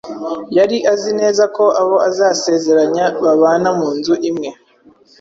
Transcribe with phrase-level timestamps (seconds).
[0.57, 4.49] yari azi neza ko abo azasezeranya babana mu nzu imwe